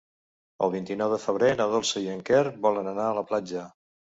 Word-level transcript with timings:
El 0.67 0.71
vint-i-nou 0.75 1.11
de 1.15 1.19
febrer 1.27 1.51
na 1.59 1.69
Dolça 1.75 2.03
i 2.07 2.09
en 2.17 2.25
Quer 2.31 2.43
volen 2.67 2.93
anar 2.95 3.07
a 3.13 3.17
la 3.21 3.29
platja. 3.33 3.71